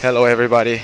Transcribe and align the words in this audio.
Hello, 0.00 0.26
everybody. 0.26 0.80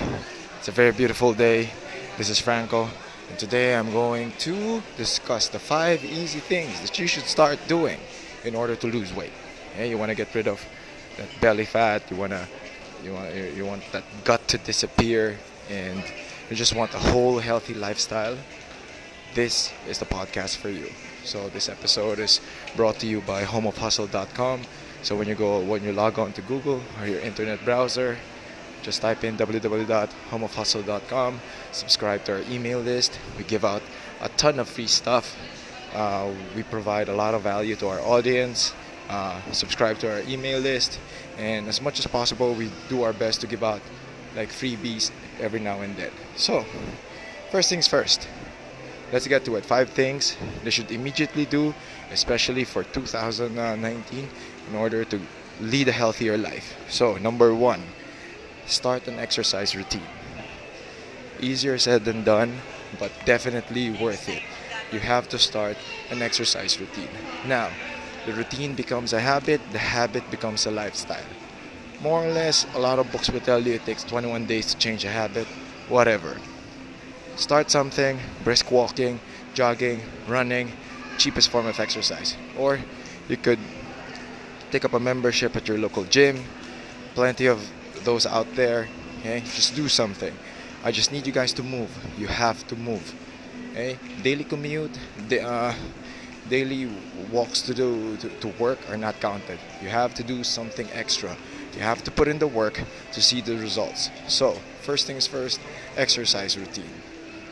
It's 0.58 0.66
a 0.66 0.72
very 0.72 0.90
beautiful 0.90 1.34
day. 1.34 1.70
This 2.18 2.28
is 2.28 2.40
Franco, 2.40 2.88
and 3.30 3.38
today 3.38 3.76
I'm 3.76 3.92
going 3.92 4.32
to 4.38 4.82
discuss 4.96 5.46
the 5.46 5.60
five 5.60 6.04
easy 6.04 6.40
things 6.40 6.80
that 6.80 6.98
you 6.98 7.06
should 7.06 7.22
start 7.22 7.60
doing 7.68 8.00
in 8.42 8.56
order 8.56 8.74
to 8.74 8.88
lose 8.88 9.14
weight. 9.14 9.30
Yeah, 9.78 9.84
you 9.84 9.98
want 9.98 10.08
to 10.08 10.16
get 10.16 10.34
rid 10.34 10.48
of 10.48 10.60
that 11.16 11.28
belly 11.40 11.64
fat. 11.64 12.10
You 12.10 12.16
want 12.16 12.32
to, 12.32 12.48
you 13.04 13.12
want, 13.12 13.32
you 13.54 13.64
want 13.64 13.84
that 13.92 14.02
gut 14.24 14.48
to 14.48 14.58
disappear, 14.58 15.38
and 15.70 16.02
you 16.50 16.56
just 16.56 16.74
want 16.74 16.92
a 16.92 16.98
whole 16.98 17.38
healthy 17.38 17.74
lifestyle. 17.74 18.36
This 19.32 19.72
is 19.88 20.00
the 20.00 20.06
podcast 20.06 20.56
for 20.56 20.70
you. 20.70 20.90
So 21.22 21.48
this 21.50 21.68
episode 21.68 22.18
is 22.18 22.40
brought 22.74 22.98
to 22.98 23.06
you 23.06 23.20
by 23.20 23.44
homeofhustle.com. 23.44 24.62
So 25.02 25.14
when 25.14 25.28
you 25.28 25.36
go, 25.36 25.60
when 25.60 25.84
you 25.84 25.92
log 25.92 26.18
on 26.18 26.32
to 26.32 26.42
Google 26.42 26.82
or 27.00 27.06
your 27.06 27.20
internet 27.20 27.64
browser, 27.64 28.18
just 28.84 29.00
type 29.00 29.24
in 29.24 29.36
www.homeofhustle.com. 29.36 31.40
Subscribe 31.72 32.22
to 32.24 32.34
our 32.34 32.42
email 32.50 32.78
list. 32.78 33.18
We 33.38 33.44
give 33.44 33.64
out 33.64 33.82
a 34.20 34.28
ton 34.28 34.60
of 34.60 34.68
free 34.68 34.86
stuff. 34.86 35.36
Uh, 35.94 36.30
we 36.54 36.62
provide 36.62 37.08
a 37.08 37.14
lot 37.14 37.34
of 37.34 37.42
value 37.42 37.74
to 37.76 37.88
our 37.88 38.00
audience. 38.00 38.74
Uh, 39.08 39.40
subscribe 39.52 39.98
to 39.98 40.12
our 40.12 40.20
email 40.28 40.60
list, 40.60 40.98
and 41.38 41.68
as 41.68 41.82
much 41.82 41.98
as 41.98 42.06
possible, 42.06 42.54
we 42.54 42.70
do 42.88 43.02
our 43.02 43.12
best 43.12 43.40
to 43.40 43.46
give 43.46 43.62
out 43.62 43.80
like 44.34 44.48
freebies 44.48 45.10
every 45.40 45.60
now 45.60 45.82
and 45.82 45.94
then. 45.96 46.10
So, 46.36 46.64
first 47.50 47.68
things 47.68 47.86
first. 47.86 48.26
Let's 49.12 49.28
get 49.28 49.44
to 49.44 49.56
it. 49.56 49.64
Five 49.64 49.90
things 49.90 50.36
they 50.64 50.70
should 50.70 50.90
immediately 50.90 51.44
do, 51.44 51.74
especially 52.10 52.64
for 52.64 52.82
2019, 52.82 54.28
in 54.70 54.74
order 54.74 55.04
to 55.04 55.20
lead 55.60 55.88
a 55.88 55.92
healthier 55.92 56.36
life. 56.36 56.74
So, 56.88 57.16
number 57.16 57.54
one 57.54 57.82
start 58.66 59.08
an 59.08 59.18
exercise 59.18 59.74
routine. 59.74 60.06
Easier 61.40 61.78
said 61.78 62.04
than 62.04 62.24
done, 62.24 62.58
but 62.98 63.12
definitely 63.24 63.90
worth 63.90 64.28
it. 64.28 64.42
You 64.92 65.00
have 65.00 65.28
to 65.30 65.38
start 65.38 65.76
an 66.10 66.22
exercise 66.22 66.78
routine. 66.78 67.08
Now, 67.46 67.70
the 68.26 68.32
routine 68.32 68.74
becomes 68.74 69.12
a 69.12 69.20
habit, 69.20 69.60
the 69.72 69.78
habit 69.78 70.30
becomes 70.30 70.66
a 70.66 70.70
lifestyle. 70.70 71.26
More 72.00 72.24
or 72.24 72.30
less, 72.30 72.66
a 72.74 72.78
lot 72.78 72.98
of 72.98 73.10
books 73.12 73.30
will 73.30 73.40
tell 73.40 73.60
you 73.60 73.74
it 73.74 73.84
takes 73.84 74.04
21 74.04 74.46
days 74.46 74.72
to 74.72 74.78
change 74.78 75.04
a 75.04 75.10
habit, 75.10 75.46
whatever. 75.88 76.36
Start 77.36 77.70
something, 77.70 78.18
brisk 78.44 78.70
walking, 78.70 79.20
jogging, 79.54 80.00
running, 80.28 80.70
cheapest 81.18 81.50
form 81.50 81.66
of 81.66 81.80
exercise. 81.80 82.36
Or 82.58 82.78
you 83.28 83.36
could 83.36 83.58
take 84.70 84.84
up 84.84 84.92
a 84.92 85.00
membership 85.00 85.56
at 85.56 85.68
your 85.68 85.78
local 85.78 86.04
gym. 86.04 86.44
Plenty 87.14 87.46
of 87.46 87.60
those 88.04 88.26
out 88.26 88.46
there, 88.54 88.88
okay? 89.20 89.40
Just 89.40 89.74
do 89.74 89.88
something. 89.88 90.34
I 90.84 90.92
just 90.92 91.12
need 91.12 91.26
you 91.26 91.32
guys 91.32 91.52
to 91.54 91.62
move. 91.62 91.90
You 92.18 92.26
have 92.26 92.66
to 92.68 92.76
move. 92.76 93.14
Okay? 93.72 93.98
Daily 94.22 94.44
commute, 94.44 94.98
the, 95.28 95.42
uh, 95.42 95.74
daily 96.48 96.90
walks 97.32 97.62
to 97.62 97.74
do 97.74 98.16
to, 98.18 98.28
to 98.28 98.48
work 98.58 98.78
are 98.90 98.96
not 98.96 99.20
counted. 99.20 99.58
You 99.82 99.88
have 99.88 100.14
to 100.14 100.22
do 100.22 100.44
something 100.44 100.88
extra. 100.92 101.36
You 101.74 101.80
have 101.80 102.04
to 102.04 102.10
put 102.10 102.28
in 102.28 102.38
the 102.38 102.46
work 102.46 102.80
to 103.12 103.22
see 103.22 103.40
the 103.40 103.56
results. 103.56 104.10
So, 104.28 104.52
first 104.82 105.06
things 105.06 105.26
first, 105.26 105.60
exercise 105.96 106.56
routine. 106.56 106.94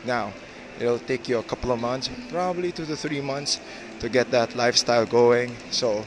Now, 0.05 0.33
it'll 0.79 0.99
take 0.99 1.27
you 1.27 1.39
a 1.39 1.43
couple 1.43 1.71
of 1.71 1.79
months, 1.79 2.09
probably 2.29 2.71
two 2.71 2.85
to 2.85 2.95
three 2.95 3.21
months, 3.21 3.59
to 3.99 4.09
get 4.09 4.31
that 4.31 4.55
lifestyle 4.55 5.05
going. 5.05 5.55
So, 5.71 6.05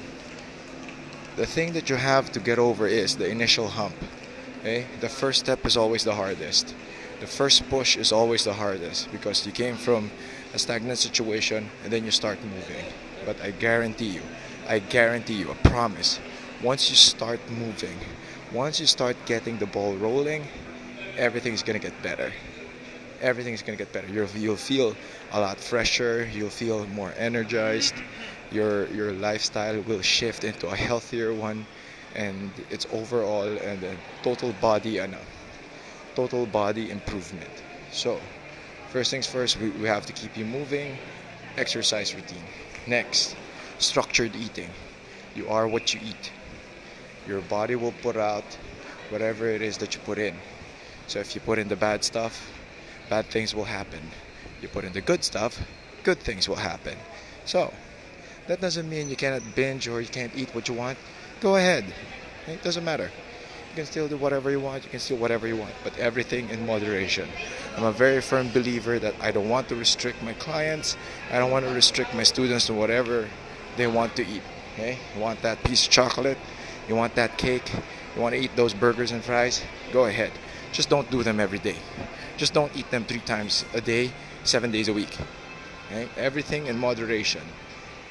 the 1.36 1.46
thing 1.46 1.72
that 1.74 1.90
you 1.90 1.96
have 1.96 2.32
to 2.32 2.40
get 2.40 2.58
over 2.58 2.86
is 2.86 3.16
the 3.16 3.28
initial 3.28 3.68
hump. 3.68 3.96
Okay? 4.60 4.86
The 5.00 5.08
first 5.08 5.40
step 5.40 5.64
is 5.66 5.76
always 5.76 6.04
the 6.04 6.14
hardest. 6.14 6.74
The 7.20 7.26
first 7.26 7.68
push 7.70 7.96
is 7.96 8.12
always 8.12 8.44
the 8.44 8.52
hardest 8.52 9.10
because 9.10 9.46
you 9.46 9.52
came 9.52 9.76
from 9.76 10.10
a 10.52 10.58
stagnant 10.58 10.98
situation 10.98 11.70
and 11.82 11.92
then 11.92 12.04
you 12.04 12.10
start 12.10 12.38
moving. 12.44 12.84
But 13.24 13.40
I 13.40 13.52
guarantee 13.52 14.10
you, 14.10 14.22
I 14.68 14.80
guarantee 14.80 15.34
you, 15.34 15.50
I 15.50 15.54
promise, 15.68 16.20
once 16.62 16.90
you 16.90 16.96
start 16.96 17.40
moving, 17.50 17.96
once 18.52 18.80
you 18.80 18.86
start 18.86 19.16
getting 19.26 19.58
the 19.58 19.66
ball 19.66 19.94
rolling, 19.96 20.46
everything 21.16 21.54
is 21.54 21.62
gonna 21.62 21.78
get 21.78 22.00
better. 22.02 22.32
Everything 23.20 23.54
is 23.54 23.62
gonna 23.62 23.78
get 23.78 23.92
better. 23.92 24.08
You'll, 24.08 24.28
you'll 24.36 24.56
feel 24.56 24.94
a 25.32 25.40
lot 25.40 25.58
fresher. 25.58 26.28
You'll 26.32 26.50
feel 26.50 26.86
more 26.88 27.12
energized. 27.16 27.94
Your 28.52 28.86
your 28.88 29.12
lifestyle 29.12 29.80
will 29.82 30.02
shift 30.02 30.44
into 30.44 30.68
a 30.68 30.76
healthier 30.76 31.32
one 31.32 31.66
and 32.16 32.50
it's 32.70 32.86
overall 32.92 33.46
and 33.58 33.84
a 33.84 33.94
total 34.22 34.52
body 34.60 34.98
and 34.98 35.14
total 36.14 36.46
body 36.46 36.90
improvement. 36.90 37.50
So, 37.92 38.18
first 38.88 39.10
things 39.10 39.26
first, 39.26 39.60
we, 39.60 39.70
we 39.70 39.86
have 39.86 40.06
to 40.06 40.12
keep 40.12 40.36
you 40.36 40.46
moving. 40.46 40.96
Exercise 41.58 42.14
routine. 42.14 42.42
Next, 42.86 43.36
structured 43.78 44.34
eating. 44.34 44.70
You 45.34 45.48
are 45.48 45.68
what 45.68 45.92
you 45.92 46.00
eat. 46.02 46.32
Your 47.28 47.42
body 47.42 47.76
will 47.76 47.94
put 48.02 48.16
out 48.16 48.44
whatever 49.10 49.46
it 49.46 49.60
is 49.60 49.76
that 49.78 49.94
you 49.94 50.00
put 50.00 50.18
in. 50.18 50.34
So 51.06 51.20
if 51.20 51.34
you 51.34 51.40
put 51.42 51.58
in 51.58 51.68
the 51.68 51.76
bad 51.76 52.02
stuff, 52.02 52.50
bad 53.10 53.26
things 53.26 53.54
will 53.54 53.64
happen. 53.64 54.00
You 54.62 54.68
put 54.68 54.84
in 54.84 54.92
the 54.92 55.02
good 55.02 55.22
stuff, 55.22 55.60
good 56.02 56.18
things 56.18 56.48
will 56.48 56.56
happen. 56.56 56.96
So, 57.44 57.72
that 58.46 58.60
doesn't 58.60 58.88
mean 58.88 59.10
you 59.10 59.16
cannot 59.16 59.42
binge 59.54 59.86
or 59.86 60.00
you 60.00 60.08
can't 60.08 60.32
eat 60.34 60.54
what 60.54 60.68
you 60.68 60.74
want 60.74 60.96
go 61.40 61.56
ahead. 61.56 61.84
It 62.46 62.62
doesn't 62.62 62.84
matter. 62.84 63.10
You 63.70 63.76
can 63.76 63.86
still 63.86 64.08
do 64.08 64.16
whatever 64.16 64.50
you 64.50 64.60
want, 64.60 64.84
you 64.84 64.90
can 64.90 65.00
still 65.00 65.18
whatever 65.18 65.46
you 65.46 65.56
want, 65.56 65.74
but 65.84 65.96
everything 65.98 66.48
in 66.48 66.64
moderation. 66.64 67.28
I'm 67.76 67.84
a 67.84 67.92
very 67.92 68.22
firm 68.22 68.48
believer 68.50 68.98
that 68.98 69.14
I 69.20 69.30
don't 69.32 69.48
want 69.48 69.68
to 69.68 69.76
restrict 69.76 70.22
my 70.22 70.32
clients, 70.34 70.96
I 71.30 71.38
don't 71.38 71.50
want 71.50 71.66
to 71.66 71.74
restrict 71.74 72.14
my 72.14 72.22
students 72.22 72.66
to 72.66 72.74
whatever 72.74 73.28
they 73.76 73.86
want 73.86 74.16
to 74.16 74.26
eat. 74.26 74.42
Okay? 74.74 74.98
You 75.14 75.20
want 75.20 75.42
that 75.42 75.62
piece 75.62 75.84
of 75.86 75.92
chocolate, 75.92 76.38
you 76.88 76.94
want 76.94 77.14
that 77.16 77.36
cake, 77.36 77.70
you 78.14 78.22
want 78.22 78.34
to 78.34 78.40
eat 78.40 78.56
those 78.56 78.72
burgers 78.72 79.10
and 79.10 79.22
fries, 79.22 79.62
go 79.92 80.06
ahead. 80.06 80.32
Just 80.72 80.88
don't 80.88 81.10
do 81.10 81.22
them 81.22 81.40
every 81.40 81.58
day. 81.58 81.76
Just 82.36 82.54
don't 82.54 82.74
eat 82.76 82.90
them 82.90 83.04
three 83.04 83.20
times 83.20 83.64
a 83.74 83.80
day, 83.80 84.12
seven 84.44 84.70
days 84.70 84.88
a 84.88 84.92
week. 84.92 85.16
Okay? 85.86 86.08
Everything 86.16 86.66
in 86.66 86.78
moderation. 86.78 87.42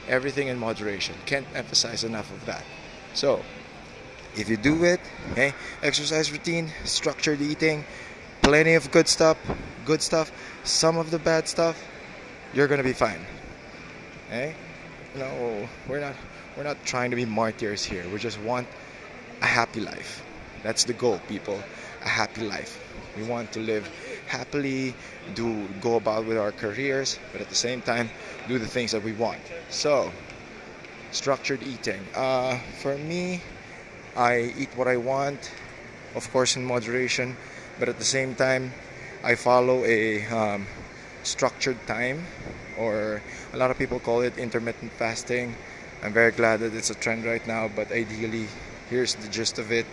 Everything 0.07 0.47
in 0.47 0.57
moderation. 0.57 1.16
Can't 1.25 1.47
emphasize 1.56 2.03
enough 2.03 2.31
of 2.31 2.46
that. 2.46 2.63
So, 3.16 3.42
if 4.36 4.50
you 4.50 4.58
do 4.58 4.84
it, 4.84 5.00
okay, 5.31 5.53
exercise 5.81 6.31
routine, 6.31 6.70
structured 6.84 7.42
eating, 7.42 7.86
plenty 8.42 8.74
of 8.74 8.92
good 8.92 9.08
stuff, 9.08 9.38
good 9.86 10.02
stuff, 10.02 10.34
some 10.66 10.98
of 10.98 11.12
the 11.12 11.20
bad 11.20 11.48
stuff, 11.48 11.81
you're 12.54 12.68
gonna 12.68 12.84
be 12.84 12.92
fine. 12.92 13.25
Okay? 14.28 14.54
No, 15.16 15.68
we're 15.88 16.02
not 16.02 16.16
we're 16.58 16.64
not 16.64 16.84
trying 16.86 17.09
to 17.12 17.16
be 17.16 17.24
martyrs 17.24 17.86
here. 17.86 18.04
We 18.09 18.20
just 18.20 18.40
want 18.42 18.68
a 19.42 19.46
happy 19.46 19.80
life. 19.80 20.22
That's 20.62 20.84
the 20.84 20.94
goal, 20.94 21.22
people. 21.30 21.62
A 22.04 22.09
happy 22.09 22.42
life. 22.42 22.81
We 23.16 23.24
want 23.24 23.54
to 23.54 23.59
live 23.59 23.90
happily, 24.28 24.94
do 25.36 25.68
go 25.80 25.96
about 25.96 26.25
with 26.25 26.38
our 26.38 26.52
careers, 26.52 27.18
but 27.31 27.40
at 27.40 27.48
the 27.48 27.56
same 27.56 27.81
time 27.81 28.09
do 28.50 28.59
the 28.59 28.68
things 28.68 28.92
that 28.92 29.04
we 29.04 29.14
want. 29.14 29.40
So 29.70 30.12
structured 31.16 31.64
eating. 31.64 32.02
Uh, 32.14 32.59
for 32.81 32.98
me, 32.98 33.42
I 34.16 34.53
eat 34.58 34.70
what 34.76 34.88
I 34.88 34.98
want, 34.98 35.52
of 36.14 36.30
course, 36.31 36.56
in 36.56 36.66
moderation, 36.66 37.38
but 37.80 37.88
at 37.88 37.98
the 37.98 38.06
same 38.06 38.36
time, 38.36 38.74
I 39.24 39.36
follow 39.36 39.84
a 39.86 40.25
um, 40.28 40.68
structured 41.24 41.80
time, 41.88 42.25
or 42.78 43.22
a 43.54 43.58
lot 43.58 43.72
of 43.72 43.78
people 43.78 44.00
call 44.00 44.22
it 44.22 44.38
intermittent 44.38 44.92
fasting. 44.92 45.56
I'm 46.04 46.14
very 46.14 46.31
glad 46.31 46.59
that 46.59 46.74
it's 46.75 46.90
a 46.90 46.96
trend 46.96 47.25
right 47.25 47.46
now, 47.48 47.70
but 47.74 47.92
ideally, 47.92 48.48
here's 48.90 49.16
the 49.16 49.30
gist 49.30 49.58
of 49.58 49.72
it 49.72 49.86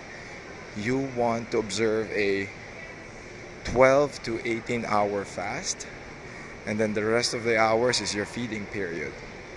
you 0.77 0.99
want 1.17 1.51
to 1.53 1.59
observe 1.59 2.11
a 2.13 2.49
12 3.65 4.23
to 4.25 4.41
18 4.45 4.85
hour 4.87 5.25
fast, 5.25 5.87
and 6.67 6.81
then 6.81 6.95
the 6.95 7.05
rest 7.05 7.35
of 7.35 7.45
the 7.45 7.59
hours 7.59 8.01
is 8.01 8.15
your 8.15 8.25
feeding 8.25 8.67
period. 8.67 9.13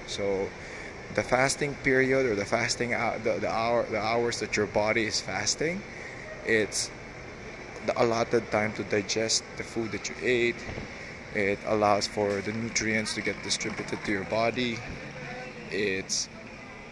So, 0.08 0.50
the 1.16 1.24
fasting 1.24 1.76
period 1.84 2.26
or 2.26 2.36
the 2.36 2.46
fasting 2.46 2.94
hour, 2.94 3.18
the, 3.20 3.40
the 3.40 3.50
hour 3.50 3.84
the 3.90 4.00
hours 4.00 4.40
that 4.40 4.56
your 4.58 4.68
body 4.68 5.06
is 5.06 5.22
fasting 5.22 5.82
it's 6.46 6.90
the 7.86 8.02
allotted 8.02 8.50
time 8.52 8.74
to 8.74 8.84
digest 8.84 9.44
the 9.58 9.64
food 9.64 9.92
that 9.92 10.10
you 10.10 10.16
ate. 10.22 10.56
It 11.34 11.60
allows 11.68 12.08
for 12.08 12.42
the 12.42 12.54
nutrients 12.54 13.14
to 13.16 13.22
get 13.22 13.42
distributed 13.44 14.04
to 14.06 14.12
your 14.12 14.24
body. 14.26 14.78
It's 15.72 16.30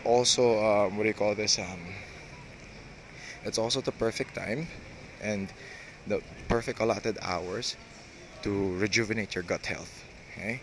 also 0.06 0.64
um, 0.64 0.98
what 0.98 1.04
do 1.04 1.10
you 1.10 1.16
call 1.16 1.36
this 1.36 1.60
um, 1.60 1.80
it's 3.44 3.58
also 3.58 3.82
the 3.82 3.92
perfect 3.92 4.36
time 4.36 4.68
and 5.22 5.52
the 6.08 6.22
perfect 6.48 6.80
allotted 6.80 7.18
hours 7.22 7.76
to 8.44 8.76
rejuvenate 8.78 9.36
your 9.36 9.44
gut 9.44 9.66
health 9.66 10.04
okay 10.32 10.62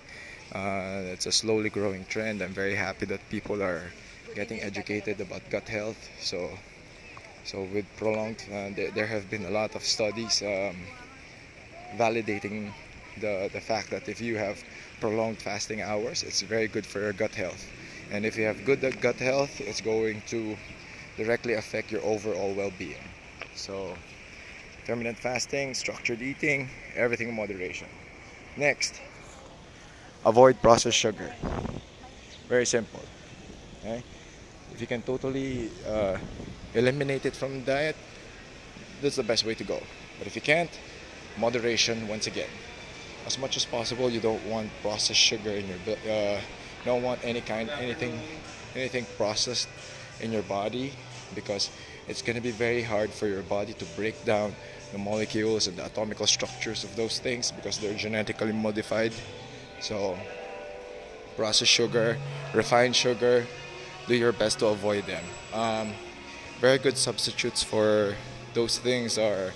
uh, 0.54 1.02
it's 1.14 1.26
a 1.26 1.32
slowly 1.32 1.70
growing 1.70 2.04
trend. 2.06 2.42
I'm 2.42 2.54
very 2.54 2.74
happy 2.74 3.06
that 3.06 3.28
people 3.30 3.62
are 3.62 3.92
getting 4.34 4.60
educated 4.62 5.20
about 5.20 5.48
gut 5.50 5.68
health. 5.68 6.10
So 6.20 6.58
So 7.44 7.62
with 7.64 7.86
prolonged, 7.96 8.42
uh, 8.52 8.70
there, 8.76 8.90
there 8.90 9.06
have 9.06 9.30
been 9.30 9.44
a 9.46 9.50
lot 9.50 9.74
of 9.76 9.84
studies 9.84 10.42
um, 10.42 10.76
validating 11.96 12.72
the 13.18 13.48
the 13.52 13.60
fact 13.60 13.90
that 13.90 14.08
if 14.08 14.20
you 14.20 14.36
have 14.36 14.62
prolonged 15.00 15.38
fasting 15.42 15.80
hours, 15.82 16.22
it's 16.22 16.40
very 16.42 16.68
good 16.68 16.86
for 16.86 17.00
your 17.00 17.12
gut 17.12 17.34
health. 17.34 17.62
And 18.10 18.24
if 18.24 18.36
you 18.36 18.44
have 18.44 18.64
good 18.64 18.80
gut 19.00 19.18
health, 19.18 19.60
it's 19.60 19.80
going 19.80 20.22
to 20.28 20.56
directly 21.16 21.54
affect 21.54 21.90
your 21.92 22.02
overall 22.04 22.54
well-being. 22.54 23.04
So 23.54 23.96
intermittent 24.80 25.18
fasting, 25.18 25.74
structured 25.74 26.22
eating, 26.22 26.70
everything 26.96 27.28
in 27.28 27.36
moderation. 27.36 27.88
Next, 28.56 29.00
avoid 30.24 30.60
processed 30.60 30.98
sugar. 30.98 31.34
Very 32.48 32.66
simple. 32.66 33.00
Okay? 33.80 34.02
If 34.72 34.80
you 34.80 34.86
can 34.86 35.02
totally 35.02 35.70
uh, 35.86 36.18
eliminate 36.74 37.26
it 37.26 37.34
from 37.34 37.64
diet, 37.64 37.96
that's 39.02 39.16
the 39.16 39.22
best 39.22 39.44
way 39.44 39.54
to 39.54 39.64
go. 39.64 39.80
But 40.18 40.26
if 40.26 40.36
you 40.36 40.42
can't, 40.42 40.70
moderation 41.38 42.08
once 42.08 42.26
again. 42.26 42.50
As 43.26 43.38
much 43.38 43.56
as 43.56 43.64
possible, 43.64 44.10
you 44.10 44.20
don't 44.20 44.44
want 44.46 44.70
processed 44.82 45.20
sugar 45.20 45.50
in 45.50 45.66
your 45.68 45.78
uh, 46.08 46.40
don't 46.84 47.02
want 47.02 47.20
any 47.22 47.40
kind 47.42 47.68
anything 47.78 48.18
anything 48.74 49.06
processed 49.16 49.68
in 50.20 50.32
your 50.32 50.42
body 50.42 50.92
because 51.34 51.70
it's 52.08 52.22
going 52.22 52.36
to 52.36 52.42
be 52.42 52.50
very 52.50 52.82
hard 52.82 53.10
for 53.10 53.26
your 53.26 53.42
body 53.42 53.72
to 53.74 53.84
break 53.96 54.24
down 54.24 54.54
the 54.92 54.98
molecules 54.98 55.66
and 55.68 55.76
the 55.76 55.84
atomical 55.84 56.26
structures 56.26 56.82
of 56.82 56.96
those 56.96 57.18
things 57.20 57.52
because 57.52 57.78
they're 57.78 57.94
genetically 57.94 58.52
modified. 58.52 59.12
So, 59.80 60.18
processed 61.36 61.70
sugar, 61.70 62.18
refined 62.54 62.94
sugar, 62.94 63.46
do 64.06 64.14
your 64.14 64.32
best 64.32 64.58
to 64.58 64.66
avoid 64.66 65.06
them. 65.06 65.24
Um, 65.54 65.92
very 66.60 66.78
good 66.78 66.98
substitutes 66.98 67.62
for 67.62 68.14
those 68.52 68.78
things 68.78 69.16
are 69.16 69.52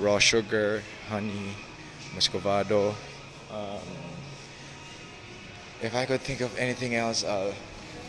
raw 0.00 0.18
sugar, 0.18 0.82
honey, 1.08 1.54
muscovado. 2.14 2.94
Um, 3.52 3.86
if 5.80 5.94
I 5.94 6.06
could 6.06 6.22
think 6.22 6.40
of 6.40 6.56
anything 6.58 6.96
else, 6.96 7.24
I'll, 7.24 7.54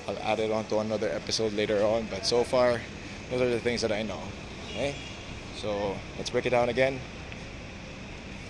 I'll 0.07 0.17
add 0.19 0.39
it 0.39 0.51
on 0.51 0.65
to 0.65 0.79
another 0.79 1.09
episode 1.09 1.53
later 1.53 1.83
on. 1.83 2.07
But 2.09 2.25
so 2.25 2.43
far, 2.43 2.81
those 3.29 3.41
are 3.41 3.49
the 3.49 3.59
things 3.59 3.81
that 3.81 3.91
I 3.91 4.01
know. 4.01 4.21
Okay? 4.71 4.95
So 5.55 5.95
let's 6.17 6.31
break 6.31 6.45
it 6.47 6.51
down 6.51 6.69
again. 6.69 6.99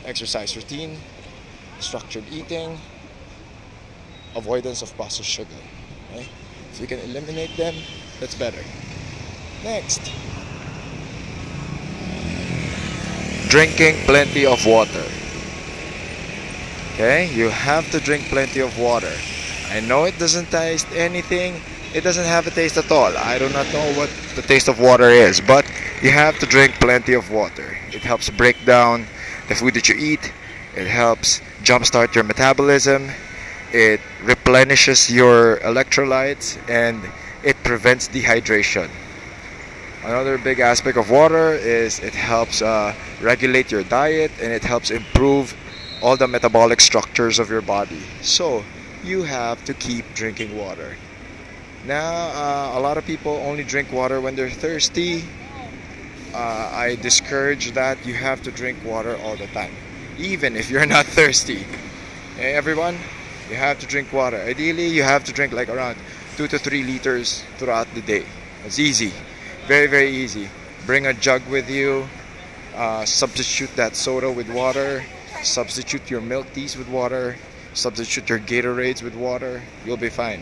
Exercise 0.06 0.56
routine, 0.56 0.98
structured 1.80 2.24
eating, 2.32 2.80
avoidance 4.36 4.82
of 4.82 4.96
processed 4.96 5.30
sugar. 5.30 5.50
Okay? 6.12 6.28
If 6.72 6.82
you 6.82 6.88
can 6.88 7.00
eliminate 7.00 7.56
them, 7.58 7.76
that's 8.20 8.36
better. 8.36 8.62
Next. 9.64 10.12
Drinking 13.50 14.06
plenty 14.06 14.46
of 14.46 14.66
water. 14.66 15.04
Okay, 16.94 17.34
you 17.34 17.50
have 17.50 17.90
to 17.92 18.00
drink 18.00 18.26
plenty 18.26 18.60
of 18.60 18.78
water. 18.78 19.12
I 19.70 19.80
know 19.80 20.04
it 20.04 20.20
doesn't 20.20 20.52
taste 20.52 20.88
anything, 20.94 21.62
it 21.94 22.04
doesn't 22.04 22.26
have 22.26 22.46
a 22.46 22.52
taste 22.52 22.78
at 22.78 22.92
all. 22.92 23.16
I 23.18 23.40
do 23.40 23.48
not 23.50 23.72
know 23.72 23.94
what 23.94 24.10
the 24.36 24.42
taste 24.42 24.68
of 24.68 24.80
water 24.80 25.10
is, 25.10 25.40
but 25.40 25.66
you 26.02 26.12
have 26.12 26.38
to 26.40 26.46
drink 26.46 26.74
plenty 26.80 27.14
of 27.14 27.32
water. 27.32 27.78
It 27.92 28.02
helps 28.02 28.30
break 28.30 28.66
down 28.66 29.08
the 29.48 29.56
food 29.56 29.76
that 29.76 29.88
you 29.88 29.96
eat, 29.96 30.32
it 30.76 30.88
helps 30.88 31.42
jumpstart 31.64 32.16
your 32.16 32.26
metabolism, 32.26 33.10
it 33.74 34.02
replenishes 34.24 35.12
your 35.12 35.58
electrolytes, 35.58 36.58
and 36.70 37.02
it 37.44 37.56
prevents 37.64 38.08
dehydration. 38.10 38.90
Another 40.04 40.38
big 40.38 40.60
aspect 40.60 40.98
of 40.98 41.10
water 41.10 41.54
is 41.54 42.00
it 42.00 42.16
helps 42.16 42.62
uh, 42.62 42.96
regulate 43.22 43.70
your 43.70 43.84
diet 43.84 44.32
and 44.42 44.52
it 44.52 44.64
helps 44.64 44.92
improve 44.92 45.54
all 46.02 46.16
the 46.16 46.28
metabolic 46.28 46.80
structures 46.80 47.38
of 47.38 47.50
your 47.50 47.62
body. 47.62 48.02
So 48.22 48.64
you 49.04 49.24
have 49.24 49.64
to 49.66 49.74
keep 49.74 50.06
drinking 50.14 50.58
water. 50.58 50.96
Now, 51.86 52.30
uh, 52.30 52.78
a 52.78 52.80
lot 52.80 52.98
of 52.98 53.06
people 53.06 53.34
only 53.46 53.64
drink 53.64 53.92
water 53.92 54.22
when 54.22 54.36
they're 54.36 54.50
thirsty. 54.50 55.24
Uh, 56.34 56.72
I 56.74 56.96
discourage 57.02 57.72
that. 57.72 58.06
You 58.06 58.14
have 58.14 58.42
to 58.44 58.52
drink 58.52 58.78
water 58.86 59.18
all 59.24 59.36
the 59.36 59.48
time, 59.48 59.74
even 60.18 60.56
if 60.56 60.70
you're 60.70 60.86
not 60.86 61.06
thirsty. 61.18 61.66
Hey, 62.36 62.54
everyone, 62.54 62.98
you 63.50 63.56
have 63.56 63.80
to 63.80 63.88
drink 63.88 64.14
water. 64.14 64.38
Ideally, 64.38 64.88
you 64.88 65.04
have 65.04 65.24
to 65.26 65.34
drink 65.34 65.54
like 65.54 65.70
around 65.70 65.98
two 66.38 66.48
to 66.48 66.60
three 66.60 66.84
liters 66.84 67.44
throughout 67.58 67.88
the 67.96 68.02
day. 68.02 68.26
It's 68.66 68.80
easy. 68.80 69.12
Very, 69.68 69.88
very 69.88 70.10
easy. 70.10 70.50
Bring 70.86 71.06
a 71.08 71.14
jug 71.14 71.42
with 71.50 71.70
you. 71.70 72.08
Uh, 72.76 73.06
substitute 73.06 73.76
that 73.76 73.96
soda 73.96 74.32
with 74.32 74.50
water. 74.50 75.04
Substitute 75.44 76.10
your 76.10 76.22
milk 76.22 76.52
teas 76.54 76.78
with 76.78 76.88
water. 76.88 77.36
Substitute 77.74 78.30
your 78.30 78.40
Gatorades 78.40 79.02
with 79.02 79.16
water. 79.16 79.62
You'll 79.86 79.98
be 79.98 80.10
fine. 80.10 80.42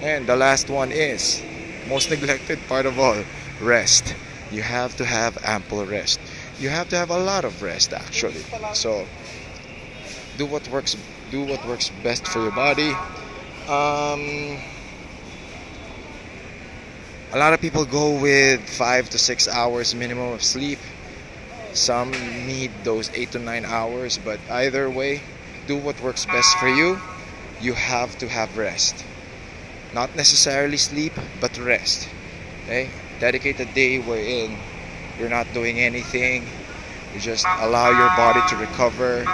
And 0.00 0.26
the 0.26 0.36
last 0.36 0.68
one 0.68 0.92
is 0.92 1.42
most 1.88 2.10
neglected 2.10 2.58
part 2.68 2.86
of 2.86 2.98
all 2.98 3.24
rest. 3.60 4.14
You 4.50 4.62
have 4.62 4.96
to 4.96 5.04
have 5.04 5.38
ample 5.44 5.84
rest. 5.86 6.20
You 6.58 6.68
have 6.68 6.88
to 6.90 6.96
have 6.96 7.10
a 7.10 7.18
lot 7.18 7.44
of 7.44 7.62
rest 7.62 7.92
actually. 7.92 8.42
So 8.74 9.06
do 10.38 10.46
what 10.46 10.68
works 10.68 10.96
do 11.34 11.42
what 11.42 11.66
works 11.66 11.90
best 12.06 12.24
for 12.28 12.38
your 12.46 12.54
body. 12.54 12.94
Um, 13.66 14.22
a 17.34 17.38
lot 17.42 17.52
of 17.52 17.60
people 17.60 17.84
go 17.84 18.20
with 18.20 18.62
five 18.62 19.10
to 19.10 19.18
six 19.18 19.48
hours 19.48 19.96
minimum 19.96 20.30
of 20.30 20.44
sleep. 20.44 20.78
Some 21.72 22.12
need 22.46 22.70
those 22.84 23.10
eight 23.18 23.32
to 23.32 23.40
nine 23.40 23.64
hours, 23.64 24.16
but 24.16 24.38
either 24.48 24.88
way, 24.88 25.22
do 25.66 25.76
what 25.76 26.00
works 26.00 26.24
best 26.24 26.56
for 26.58 26.68
you. 26.68 27.00
You 27.60 27.72
have 27.74 28.16
to 28.18 28.28
have 28.28 28.56
rest. 28.56 29.04
Not 29.92 30.14
necessarily 30.14 30.76
sleep, 30.76 31.14
but 31.40 31.58
rest. 31.58 32.08
Okay? 32.62 32.90
Dedicate 33.18 33.58
a 33.58 33.66
day 33.66 33.98
wherein 33.98 34.56
you're 35.18 35.34
not 35.34 35.50
doing 35.52 35.80
anything. 35.80 36.46
You 37.14 37.20
just 37.20 37.46
allow 37.46 37.90
your 37.90 38.08
body 38.16 38.40
to 38.48 38.56
recover. 38.56 39.24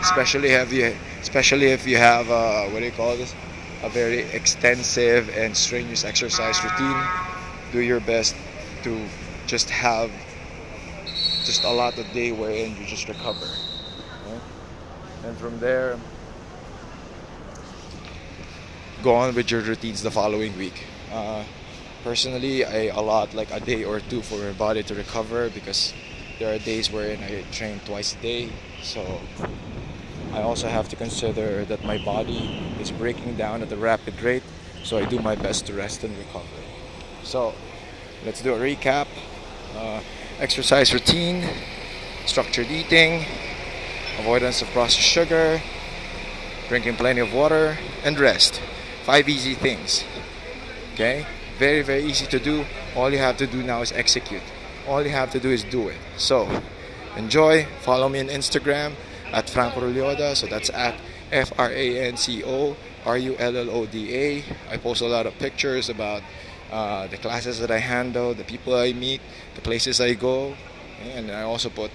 Especially 0.00 0.50
if 0.50 0.72
you, 0.72 0.94
especially 1.20 1.66
if 1.66 1.86
you 1.86 1.98
have 1.98 2.30
a, 2.30 2.70
what 2.70 2.80
do 2.80 2.86
you 2.86 2.92
call 2.92 3.16
this? 3.16 3.34
A 3.82 3.90
very 3.90 4.20
extensive 4.32 5.28
and 5.36 5.56
strenuous 5.56 6.04
exercise 6.04 6.62
routine 6.64 6.96
do 7.72 7.80
your 7.80 8.00
best 8.00 8.34
to 8.82 9.06
just 9.46 9.68
have 9.70 10.10
just 11.44 11.64
a 11.64 11.70
lot 11.70 11.98
of 11.98 12.10
day 12.12 12.32
wherein 12.32 12.76
you 12.76 12.86
just 12.86 13.08
recover. 13.08 13.46
Okay? 13.46 14.40
And 15.24 15.36
from 15.36 15.58
there, 15.60 15.98
go 19.02 19.14
on 19.14 19.34
with 19.34 19.50
your 19.50 19.60
routines 19.60 20.02
the 20.02 20.10
following 20.10 20.56
week. 20.56 20.84
Uh, 21.12 21.44
personally, 22.04 22.64
I 22.64 22.86
allot 22.86 23.34
like 23.34 23.50
a 23.50 23.60
day 23.60 23.84
or 23.84 24.00
two 24.00 24.22
for 24.22 24.36
my 24.36 24.52
body 24.52 24.82
to 24.82 24.94
recover 24.94 25.50
because 25.50 25.92
there 26.38 26.54
are 26.54 26.58
days 26.58 26.90
wherein 26.90 27.22
I 27.22 27.42
train 27.50 27.80
twice 27.84 28.14
a 28.14 28.18
day. 28.18 28.50
So 28.82 29.20
I 30.32 30.42
also 30.42 30.68
have 30.68 30.88
to 30.90 30.96
consider 30.96 31.64
that 31.64 31.84
my 31.84 31.98
body 31.98 32.62
is 32.80 32.90
breaking 32.90 33.36
down 33.36 33.62
at 33.62 33.72
a 33.72 33.76
rapid 33.76 34.20
rate. 34.22 34.44
So 34.84 34.98
I 34.98 35.04
do 35.04 35.18
my 35.18 35.34
best 35.34 35.66
to 35.66 35.72
rest 35.72 36.04
and 36.04 36.16
recover. 36.16 36.46
So 37.24 37.54
let's 38.24 38.40
do 38.40 38.54
a 38.54 38.58
recap. 38.58 39.08
Uh, 39.76 40.00
exercise 40.38 40.94
routine, 40.94 41.44
structured 42.24 42.70
eating, 42.70 43.24
avoidance 44.18 44.62
of 44.62 44.68
processed 44.68 45.00
sugar, 45.00 45.60
drinking 46.68 46.96
plenty 46.96 47.20
of 47.20 47.34
water, 47.34 47.78
and 48.04 48.18
rest. 48.18 48.62
Five 49.04 49.28
easy 49.28 49.54
things. 49.54 50.04
Okay? 50.94 51.26
Very, 51.58 51.82
very 51.82 52.04
easy 52.04 52.26
to 52.26 52.38
do. 52.38 52.64
All 52.94 53.10
you 53.10 53.18
have 53.18 53.36
to 53.38 53.46
do 53.46 53.62
now 53.62 53.82
is 53.82 53.90
execute. 53.92 54.42
All 54.88 55.02
you 55.02 55.10
have 55.10 55.30
to 55.32 55.40
do 55.40 55.50
is 55.50 55.64
do 55.64 55.88
it. 55.88 55.98
So, 56.16 56.48
enjoy. 57.16 57.66
Follow 57.82 58.08
me 58.08 58.20
on 58.20 58.28
Instagram 58.28 58.94
at 59.32 59.48
Franco 59.50 59.80
Rulloda. 59.80 60.34
So 60.34 60.46
that's 60.46 60.70
at 60.70 60.98
F 61.30 61.52
R 61.58 61.70
A 61.70 62.08
N 62.08 62.16
C 62.16 62.42
O 62.44 62.76
R 63.04 63.18
U 63.18 63.36
L 63.38 63.56
L 63.56 63.70
O 63.70 63.86
D 63.86 64.14
A. 64.14 64.44
I 64.70 64.76
post 64.78 65.02
a 65.02 65.06
lot 65.06 65.26
of 65.26 65.38
pictures 65.38 65.88
about 65.88 66.22
uh, 66.70 67.06
the 67.06 67.16
classes 67.16 67.60
that 67.60 67.70
I 67.70 67.78
handle, 67.78 68.34
the 68.34 68.44
people 68.44 68.74
I 68.74 68.92
meet, 68.92 69.20
the 69.54 69.60
places 69.60 70.00
I 70.00 70.14
go, 70.14 70.54
and 71.14 71.30
I 71.30 71.42
also 71.42 71.70
put 71.70 71.90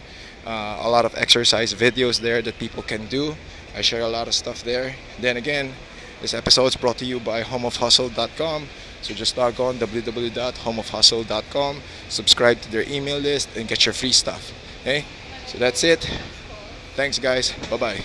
uh, 0.45 0.79
a 0.81 0.89
lot 0.89 1.05
of 1.05 1.15
exercise 1.15 1.73
videos 1.73 2.19
there 2.19 2.41
that 2.41 2.57
people 2.59 2.83
can 2.83 3.05
do. 3.07 3.35
I 3.75 3.81
share 3.81 4.01
a 4.01 4.07
lot 4.07 4.27
of 4.27 4.33
stuff 4.33 4.63
there. 4.63 4.95
Then 5.19 5.37
again, 5.37 5.73
this 6.21 6.33
episode 6.33 6.67
is 6.67 6.75
brought 6.75 6.97
to 6.99 7.05
you 7.05 7.19
by 7.19 7.43
homeofhustle.com. 7.43 8.67
So 9.03 9.13
just 9.13 9.37
log 9.37 9.59
on 9.59 9.77
www.homeofhustle.com, 9.79 11.81
subscribe 12.09 12.61
to 12.61 12.71
their 12.71 12.89
email 12.89 13.19
list, 13.19 13.49
and 13.55 13.67
get 13.67 13.85
your 13.85 13.93
free 13.93 14.13
stuff. 14.13 14.51
Okay? 14.81 15.05
So 15.47 15.57
that's 15.57 15.83
it. 15.83 16.09
Thanks, 16.95 17.19
guys. 17.19 17.51
Bye 17.69 17.77
bye. 17.77 18.01